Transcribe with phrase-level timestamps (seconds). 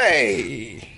[0.00, 0.88] Hey.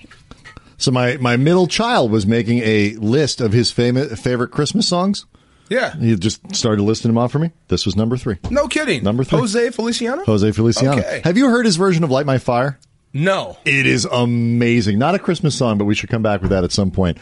[0.78, 5.27] So my, my middle child was making a list of his famous, favorite Christmas songs.
[5.69, 5.96] Yeah.
[5.96, 7.50] He just started listing them off for me.
[7.68, 8.38] This was number three.
[8.50, 9.02] No kidding.
[9.02, 9.38] Number three.
[9.38, 10.24] Jose Feliciano?
[10.24, 11.00] Jose Feliciano.
[11.00, 11.20] Okay.
[11.24, 12.78] Have you heard his version of Light My Fire?
[13.12, 13.58] No.
[13.64, 14.99] It is amazing.
[14.99, 17.19] Not a Christmas song, but we should come back with that at some point.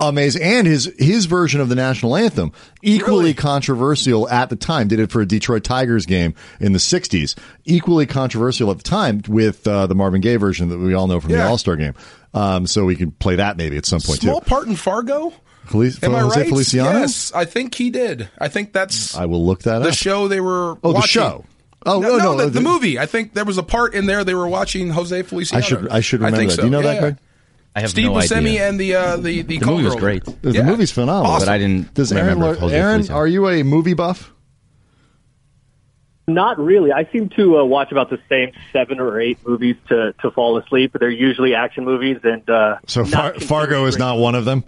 [0.00, 0.42] Amazing.
[0.42, 3.34] And his his version of the national anthem, equally Really?
[3.34, 4.88] controversial at the time.
[4.88, 7.34] Did it for a Detroit Tigers game in the 60s.
[7.66, 11.20] Equally controversial at the time with uh, the Marvin Gaye version that we all know
[11.20, 11.94] from the All Star game.
[12.32, 14.46] Um, so we can play that maybe at some point Small too.
[14.48, 15.32] part in Fargo?
[15.66, 16.48] Felic- Am I Jose right?
[16.48, 16.98] Feliciano?
[17.00, 18.28] Yes, I think he did.
[18.38, 19.94] I think that's I will look that the up.
[19.94, 21.08] show they were Oh, the watching.
[21.22, 21.44] show.
[21.86, 22.98] Oh, no, no, no, the, the- the movie.
[22.98, 25.64] I think there was a part in there they were watching Jose Feliciano.
[25.64, 26.56] I should I should remember think that.
[26.56, 26.62] so.
[26.62, 27.16] Do you know Yeah, that, Greg?
[27.74, 28.68] I have Steve no Buscemi idea.
[28.68, 30.18] and the uh, the the, The movie was call girl.
[30.20, 30.42] great.
[30.42, 30.62] The Yeah.
[30.64, 31.30] movie's phenomenal.
[31.32, 31.46] Awesome.
[31.46, 34.32] but I didn't Does Aaron, remember Lar- Aaron, are you a movie buff?
[36.26, 36.92] Not really.
[36.92, 40.56] I seem to uh, watch about the same seven or eight movies to, to fall
[40.58, 40.92] asleep.
[40.98, 44.62] They're usually action movies, and uh, So Far- Fargo is not one of them.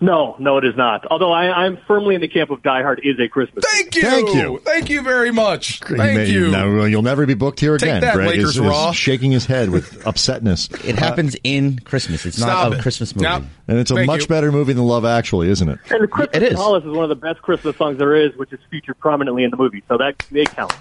[0.00, 1.06] No, no, it is not.
[1.10, 3.64] Although I, I'm firmly in the camp of Die Hard is a Christmas.
[3.66, 4.02] Thank you.
[4.02, 4.58] Thank you.
[4.64, 5.80] Thank you very much.
[5.88, 6.50] You Thank may- you.
[6.50, 8.00] No, you'll never be booked here Take again.
[8.02, 10.72] that, Greg Lakers is, is shaking his head with upsetness.
[10.84, 12.26] It happens in Christmas.
[12.26, 12.82] It's Stop not a it.
[12.82, 13.24] Christmas movie.
[13.24, 14.26] Now- And it's a Thank much you.
[14.28, 15.78] better movie than Love Actually, isn't it?
[15.90, 16.50] And the Christmas It is.
[16.50, 19.44] in Hollis is one of the best Christmas songs there is, which is featured prominently
[19.44, 19.82] in the movie.
[19.88, 20.74] So that they count.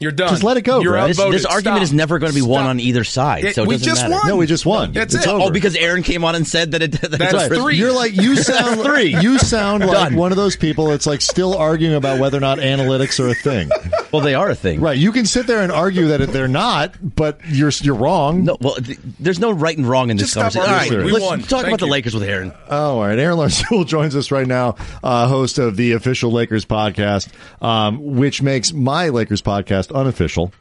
[0.00, 0.28] You're done.
[0.30, 1.10] Just let it go, You're Brad.
[1.10, 1.82] This, this argument Stop.
[1.82, 3.44] is never going to be won on either side.
[3.44, 4.12] It- so it we doesn't just matter.
[4.14, 4.28] won.
[4.28, 4.92] No, we just won.
[4.92, 5.28] That's it's it.
[5.30, 5.44] over.
[5.46, 6.92] Oh, because Aaron came on and said that it.
[7.08, 7.76] That That's it's three.
[7.76, 9.16] You're like you sound Three.
[9.20, 10.14] You sound like Done.
[10.16, 13.34] one of those people that's like still arguing about whether or not analytics are a
[13.34, 13.70] thing.
[14.10, 14.80] Well, they are a thing.
[14.80, 14.96] Right?
[14.96, 18.44] You can sit there and argue that they're not, but you're you're wrong.
[18.44, 20.66] No, well, th- there's no right and wrong in this Just conversation.
[20.66, 20.90] All right.
[21.04, 21.38] We let's won.
[21.40, 21.88] talk Thank about the.
[21.88, 22.54] Lakers with Aaron.
[22.70, 23.18] Oh, all right.
[23.18, 27.28] Aaron Larsuel joins us right now, uh, host of the official Lakers podcast,
[27.62, 30.52] um, which makes my Lakers podcast unofficial.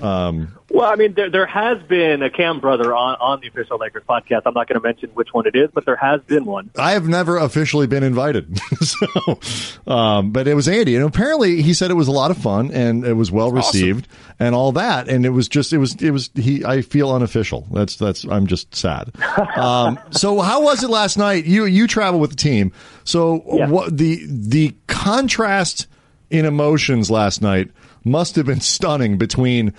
[0.00, 4.02] Well, I mean, there there has been a Cam brother on on the official Lakers
[4.08, 4.42] podcast.
[4.44, 6.70] I'm not going to mention which one it is, but there has been one.
[6.76, 9.38] I have never officially been invited, so,
[9.86, 12.72] um, but it was Andy, and apparently he said it was a lot of fun
[12.72, 14.08] and it was well received
[14.40, 16.64] and all that, and it was just it was it was he.
[16.64, 17.64] I feel unofficial.
[17.70, 19.12] That's that's I'm just sad.
[19.56, 21.44] Um, so how was it last night?
[21.44, 22.72] You you travel with the team,
[23.04, 23.68] so Yeah.
[23.68, 25.86] what the the contrast
[26.30, 27.70] in emotions last night
[28.04, 29.72] must have been stunning between.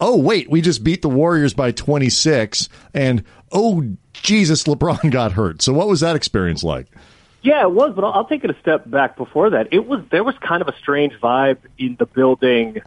[0.00, 5.62] Oh wait, we just beat the Warriors by 26 and oh Jesus, LeBron got hurt.
[5.62, 6.88] So what was that experience like?
[7.42, 9.68] Yeah, it was, but I'll, I'll take it a step back before that.
[9.70, 12.82] It was there was kind of a strange vibe in the building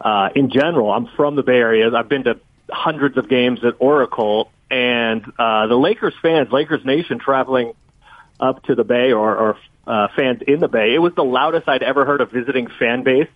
[0.00, 0.92] uh, in general.
[0.92, 1.90] I'm from the Bay Area.
[1.90, 2.38] I've been to
[2.70, 7.72] hundreds of games at Oracle, and uh, the Lakers fans, Lakers Nation, traveling
[8.38, 9.56] up to the Bay or, or
[9.86, 10.94] uh, fans in the Bay.
[10.94, 13.28] It was the loudest I'd ever heard a visiting fan base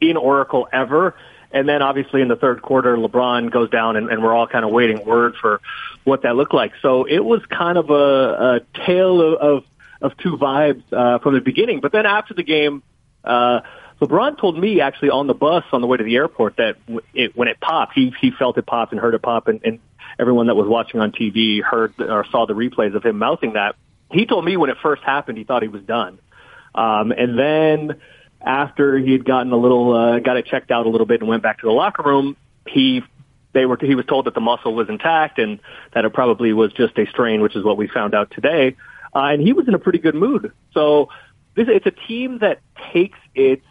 [0.00, 1.14] in Oracle ever.
[1.50, 4.64] And then obviously in the third quarter, LeBron goes down and, and we're all kind
[4.64, 5.60] of waiting word for
[6.02, 6.72] what that looked like.
[6.82, 9.64] So it was kind of a, a tale of, of,
[10.02, 11.80] of two vibes, uh, from the beginning.
[11.80, 12.82] But then after the game,
[13.22, 13.60] uh,
[14.00, 16.76] LeBron told me actually on the bus on the way to the airport that
[17.14, 19.78] it, when it popped, he, he felt it pop and heard it pop and, and
[20.18, 23.76] everyone that was watching on TV heard or saw the replays of him mouthing that.
[24.10, 26.18] He told me when it first happened, he thought he was done.
[26.74, 28.00] Um, and then
[28.44, 31.28] after he had gotten a little, uh, got it checked out a little bit and
[31.28, 32.36] went back to the locker room,
[32.68, 33.02] he,
[33.52, 35.60] they were, he was told that the muscle was intact and
[35.94, 38.76] that it probably was just a strain, which is what we found out today.
[39.14, 40.52] Uh, and he was in a pretty good mood.
[40.72, 41.08] So
[41.54, 42.60] this, it's a team that
[42.92, 43.64] takes its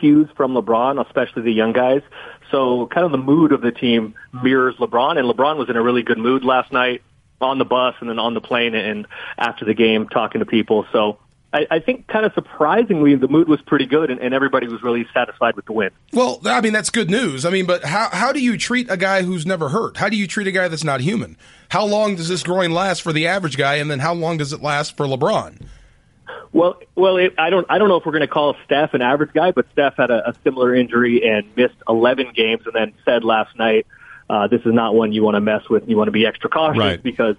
[0.00, 2.02] cues from LeBron, especially the young guys.
[2.50, 5.82] So kind of the mood of the team mirrors LeBron, and LeBron was in a
[5.82, 7.02] really good mood last night
[7.40, 10.86] on the bus and then on the plane and after the game talking to people.
[10.92, 11.18] So
[11.52, 14.82] I, I think kind of surprisingly the mood was pretty good and, and everybody was
[14.82, 15.90] really satisfied with the win.
[16.12, 17.46] Well, I mean that's good news.
[17.46, 19.96] I mean, but how how do you treat a guy who's never hurt?
[19.96, 21.36] How do you treat a guy that's not human?
[21.70, 24.52] How long does this groin last for the average guy, and then how long does
[24.52, 25.66] it last for LeBron?
[26.52, 29.02] Well, well, it, I don't, I don't know if we're going to call Steph an
[29.02, 32.94] average guy, but Steph had a, a similar injury and missed 11 games, and then
[33.04, 33.86] said last night,
[34.30, 35.86] uh, "This is not one you want to mess with.
[35.88, 37.02] You want to be extra cautious Right.
[37.02, 37.36] because,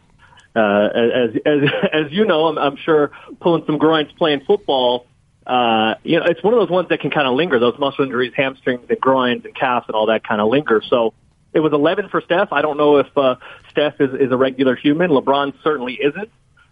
[0.59, 5.05] uh, as as as you know, I'm, I'm sure pulling some groins playing football."
[5.45, 7.57] Uh, you know, it's one of those ones that can kind of linger.
[7.59, 10.83] Those muscle injuries, hamstrings and groins and calves and all that kind of linger.
[10.87, 11.13] So
[11.53, 12.49] it was 11 for Steph.
[12.51, 13.35] I don't know if uh,
[13.71, 15.09] Steph is, is a regular human.
[15.09, 16.29] LeBron certainly isn't.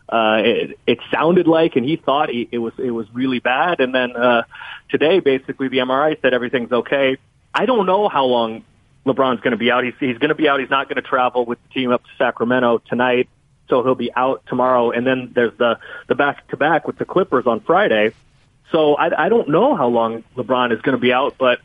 [0.10, 3.82] Uh, it, it sounded like, and he thought he, it was it was really bad.
[3.82, 4.44] And then uh,
[4.90, 7.18] today, basically, the MRI said everything's okay.
[7.54, 8.64] I don't know how long
[9.06, 9.84] LeBron's going to be out.
[9.84, 10.62] He's he's going to be out.
[10.62, 13.28] He's not going to travel with the team up to Sacramento tonight,
[13.70, 14.92] so he'll be out tomorrow.
[14.92, 18.14] And then there's the the back to back with the Clippers on Friday.
[18.72, 21.60] So I, I don't know how long LeBron is going to be out, but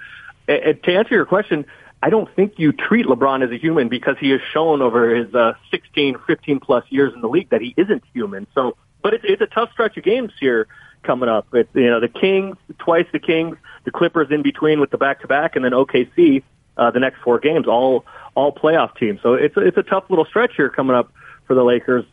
[0.48, 1.64] uh, to answer your question,
[2.02, 5.32] I don't think you treat LeBron as a human because he has shown over his
[5.34, 8.46] uh, 16, 15 plus years in the league that he isn't human.
[8.54, 10.66] So, but it's, it's a tough stretch of games here
[11.02, 11.46] coming up.
[11.52, 15.20] It's, you know, the Kings, twice the Kings, the Clippers in between with the back
[15.20, 16.42] to back, and then OKC,
[16.76, 19.20] uh, the next four games, all, all playoff teams.
[19.22, 21.12] So it's it's a tough little stretch here coming up
[21.46, 22.04] for the Lakers.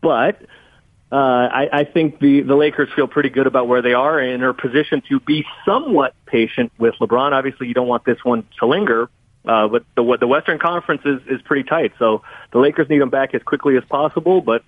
[0.00, 0.42] But,
[1.12, 1.16] uh,
[1.52, 4.54] I, I think the, the Lakers feel pretty good about where they are and are
[4.54, 7.32] positioned to be somewhat patient with LeBron.
[7.32, 9.10] Obviously, you don't want this one to linger,
[9.46, 13.10] uh, but the the Western Conference is is pretty tight, so the Lakers need him
[13.10, 14.40] back as quickly as possible.
[14.40, 14.64] But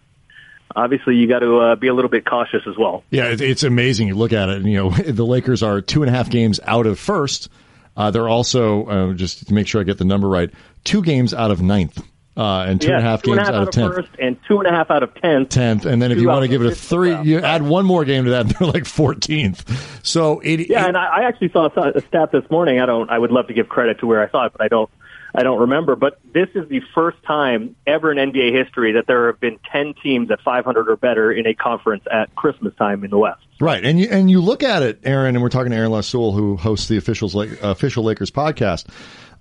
[0.77, 3.05] obviously, you got to uh, be a little bit cautious as well.
[3.09, 4.09] Yeah, it's amazing.
[4.09, 6.61] You look at it, and you know the Lakers are two and a half games
[6.63, 7.49] out of first.
[7.97, 10.51] Uh, they're also uh, just to make sure I get the number right,
[10.83, 12.03] two games out of ninth
[12.37, 13.95] uh, and two yeah, and a half games a half out of tenth.
[13.95, 15.51] First and two and a half out of tenth.
[15.51, 17.27] Tenth, and then if you want to give it a three, round.
[17.29, 20.01] you add one more game to that, they're like fourteenth.
[20.05, 22.81] So it, Yeah, it- and I, I actually saw a stat this morning.
[22.81, 23.09] I don't.
[23.11, 24.91] I would love to give credit to where I saw it, but I don't.
[25.37, 25.97] I don't remember.
[25.97, 29.95] But this is the first time ever in NBA history that there have been ten
[30.03, 33.41] teams at 500 or better in a conference at Christmas time in the West.
[33.61, 36.35] Right, and you and you look at it, Aaron, and we're talking to Aaron Larsuel,
[36.35, 38.87] who hosts the officials like official Lakers podcast.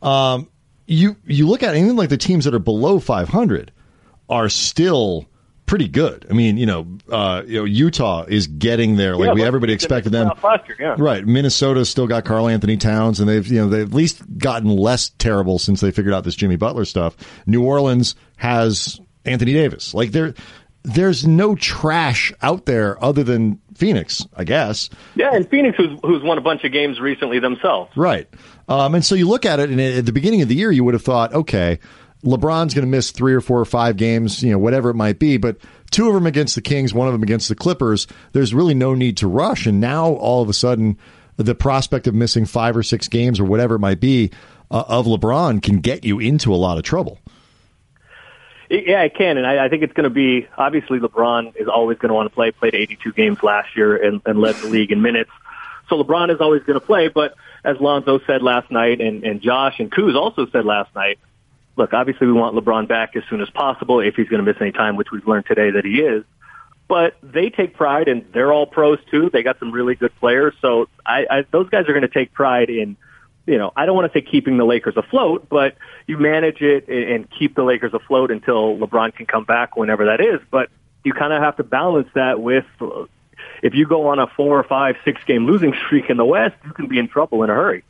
[0.03, 0.49] Um,
[0.85, 3.71] you you look at it, even like the teams that are below 500
[4.29, 5.27] are still
[5.65, 6.25] pretty good.
[6.29, 9.15] I mean, you know, uh, you know, Utah is getting there.
[9.15, 10.31] Like Yeah, we everybody expected them.
[10.67, 10.95] year, yeah.
[10.97, 15.09] Right, Minnesota's still got Karl-Anthony Towns, and they've you know they've at least gotten less
[15.09, 17.15] terrible since they figured out this Jimmy Butler stuff.
[17.45, 19.93] New Orleans has Anthony Davis.
[19.93, 20.33] Like there,
[20.83, 24.89] there's no trash out there other than Phoenix, I guess.
[25.15, 27.91] Yeah, and Phoenix, who's who's won a bunch of games recently themselves.
[27.95, 28.27] Right.
[28.67, 30.83] Um, and so you look at it, and at the beginning of the year, you
[30.83, 31.79] would have thought, okay,
[32.23, 35.19] LeBron's going to miss three or four or five games, you know, whatever it might
[35.19, 35.57] be, but
[35.91, 38.07] two of them against the Kings, one of them against the Clippers.
[38.31, 39.65] There's really no need to rush.
[39.65, 40.97] And now all of a sudden,
[41.35, 44.31] the prospect of missing five or six games or whatever it might be
[44.71, 47.19] uh, of LeBron can get you into a lot of trouble.
[48.69, 51.99] Yeah, it can, and I, I think it's going to be obviously LeBron is always
[51.99, 52.51] going to want to play.
[52.51, 55.29] Played 82 games last year and, and led the league in minutes,
[55.89, 57.07] so LeBron is always going to play.
[57.07, 61.19] But as Lonzo said last night, and, and Josh and Kuz also said last night,
[61.75, 64.61] look, obviously we want LeBron back as soon as possible if he's going to miss
[64.61, 66.23] any time, which we've learned today that he is.
[66.87, 69.29] But they take pride, and they're all pros too.
[69.31, 72.33] They got some really good players, so I, I those guys are going to take
[72.33, 72.97] pride in
[73.45, 75.75] you know, I don't want to say keeping the Lakers afloat, but
[76.07, 80.21] you manage it and keep the Lakers afloat until LeBron can come back whenever that
[80.21, 80.39] is.
[80.49, 80.69] But
[81.03, 82.65] you kind of have to balance that with
[83.63, 86.55] if you go on a four or five, six game losing streak in the West,
[86.65, 87.83] you can be in trouble in a hurry.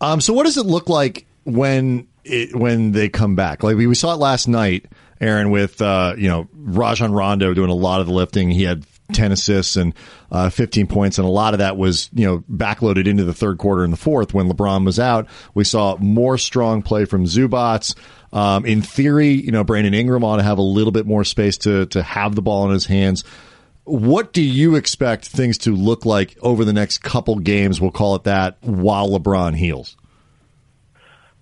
[0.00, 3.62] Um, so what does it look like when it, when they come back?
[3.62, 4.86] Like we, saw it last night,
[5.20, 8.50] Aaron, with uh, you know Rajon Rondo doing a lot of the lifting.
[8.50, 9.94] He had ten assists and
[10.32, 13.58] uh, fifteen points, and a lot of that was you know backloaded into the third
[13.58, 15.28] quarter and the fourth when LeBron was out.
[15.54, 17.94] We saw more strong play from Zubac.
[18.32, 21.58] Um, in theory, you know Brandon Ingram ought to have a little bit more space
[21.58, 23.22] to to have the ball in his hands.
[23.90, 27.80] What do you expect things to look like over the next couple games?
[27.80, 29.96] We'll call it that while LeBron heals.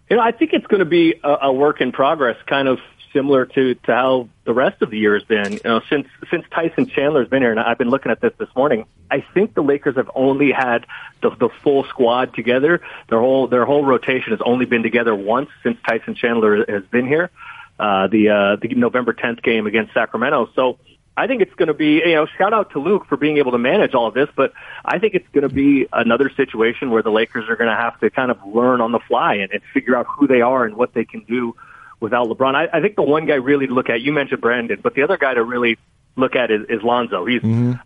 [0.09, 2.79] You know, I think it's going to be a, a work in progress, kind of
[3.13, 5.53] similar to, to how the rest of the year has been.
[5.53, 8.49] You know, since since Tyson Chandler's been here, and I've been looking at this this
[8.57, 8.87] morning.
[9.11, 10.87] I think the Lakers have only had
[11.23, 12.81] the, the full squad together.
[13.11, 17.07] Their whole their whole rotation has only been together once since Tyson Chandler has been
[17.07, 17.31] here.
[17.79, 20.49] Uh, the uh, the November 10th game against Sacramento.
[20.55, 20.79] So
[21.19, 23.53] I think it's going to be, you know, shout out to Luke for being able
[23.53, 24.53] to manage all of this, but
[24.85, 27.99] I think it's going to be another situation where the Lakers are going to have
[28.01, 30.77] to kind of learn on the fly and, and figure out who they are and
[30.77, 31.57] what they can do
[32.01, 32.55] without LeBron.
[32.55, 35.03] I, I think the one guy really to look at, you mentioned Brandon, but the
[35.03, 35.77] other guy to really
[36.17, 37.25] look at is, is Lonzo.
[37.25, 37.43] He's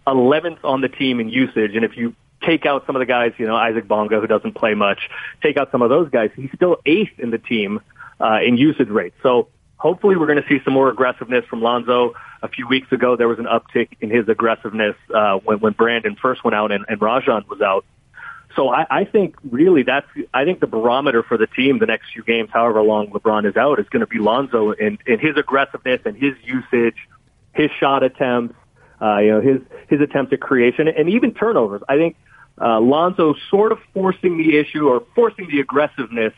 [0.06, 3.32] 11th on the team in usage, and if you take out some of the guys,
[3.38, 5.08] you know, Isaac Bonga, who doesn't play much,
[5.42, 7.80] take out some of those guys, he's still eighth in the team
[8.20, 9.14] uh, in usage rate.
[9.22, 9.48] So
[9.82, 12.14] hopefully we're going to see some more aggressiveness from Lonzo.
[12.40, 16.16] A few weeks ago, there was an uptick in his aggressiveness uh, when, when Brandon
[16.22, 17.84] first went out and, and Rajon was out.
[18.54, 22.12] So I, I think really that's I think the barometer for the team the next
[22.12, 25.36] few games, however long LeBron is out, is going to be Lonzo and, and his
[25.36, 26.96] aggressiveness and his usage,
[27.54, 28.54] his shot attempts,
[29.00, 31.82] uh, you know, his his attempts at creation and even turnovers.
[31.88, 32.16] I think
[32.60, 36.34] uh, Lonzo sort of forcing the issue or forcing the aggressiveness.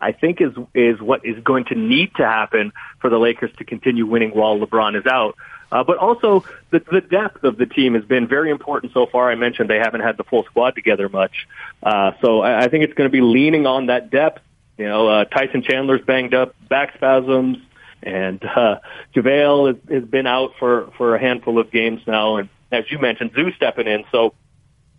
[0.00, 3.64] I think is is what is going to need to happen for the Lakers to
[3.64, 5.36] continue winning while LeBron is out.
[5.72, 9.30] Uh, but also the, the depth of the team has been very important so far.
[9.30, 11.48] I mentioned they haven't had the full squad together much,
[11.82, 14.42] uh, so I, I think it's going to be leaning on that depth.
[14.78, 17.58] You know, uh, Tyson Chandler's banged up, back spasms,
[18.02, 18.76] and uh,
[19.14, 22.98] JaVale has, has been out for for a handful of games now, and as you
[22.98, 24.04] mentioned, Zoo stepping in.
[24.12, 24.34] So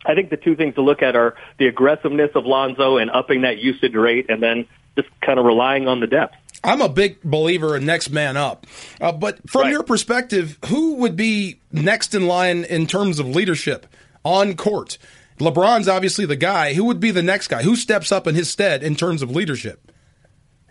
[0.06, 3.42] I think the two things to look at are the aggressiveness of Lonzo and upping
[3.42, 4.66] that usage rate, and then
[4.98, 6.36] just kind of relying on the depth.
[6.64, 8.66] I'm a big believer in next man up.
[9.00, 9.72] Uh, but from Right.
[9.72, 13.86] your perspective, who would be next in line in terms of leadership
[14.26, 14.98] on court?
[15.40, 16.74] LeBron's obviously the guy.
[16.74, 17.62] Who would be the next guy?
[17.62, 19.92] Who steps up in his stead in terms of leadership?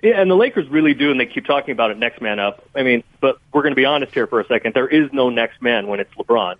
[0.03, 2.69] Yeah, and the Lakers really do, and they keep talking about it next man up.
[2.75, 4.75] I mean, but we're going to be honest here for a second.
[4.75, 6.57] There is no next man when it's LeBron.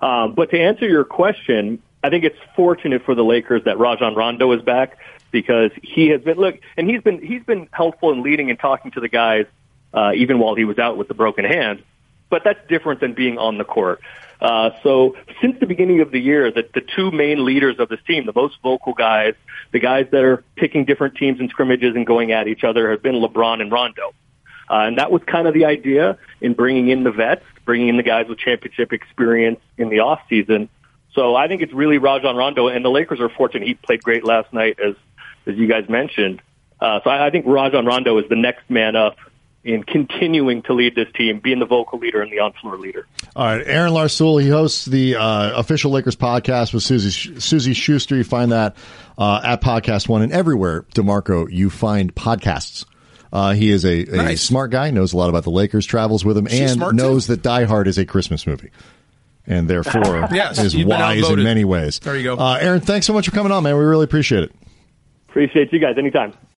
[0.00, 4.14] Um, but to answer your question, I think it's fortunate for the Lakers that Rajon
[4.14, 4.98] Rondo is back
[5.30, 8.90] because he has been look, and he's been he's been helpful in leading and talking
[8.92, 9.46] to the guys
[9.92, 11.82] uh, even while he was out with the broken hand.
[12.30, 14.00] But that's different than being on the court.
[14.40, 17.98] Uh, so since the beginning of the year, the, the two main leaders of this
[18.06, 19.34] team, the most vocal guys,
[19.72, 23.02] the guys that are picking different teams in scrimmages and going at each other, have
[23.02, 24.14] been LeBron and Rondo.
[24.70, 27.96] Uh, and that was kind of the idea in bringing in the vets, bringing in
[27.96, 30.68] the guys with championship experience in the off season.
[31.18, 33.66] So I think it's really Rajon Rondo, and the Lakers are fortunate.
[33.66, 34.94] He played great last night, as
[35.46, 36.40] as you guys mentioned.
[36.80, 39.16] Uh, so I, I think Rajon Rondo is the next man up
[39.64, 43.04] in continuing to lead this team, being the vocal leader and the on-floor leader.
[43.34, 48.14] All right, Aaron Larsuel, he hosts the uh, official Lakers podcast with Suzy Suzy Shuster.
[48.14, 48.76] You find that
[49.18, 52.84] uh, at Podcast One and everywhere, Demarco, you find podcasts.
[53.32, 54.40] Uh, he is a, a Nice.
[54.42, 57.32] smart guy, knows a lot about the Lakers, travels with them, She's and knows too.
[57.34, 58.70] that Die Hard is a Christmas movie.
[59.48, 61.98] And therefore, Yes, is wise in many ways.
[62.00, 62.36] There you go.
[62.36, 63.76] Uh, Aaron, thanks so much for coming on, man.
[63.76, 64.52] We really appreciate it.
[65.28, 66.34] Appreciate you guys anytime.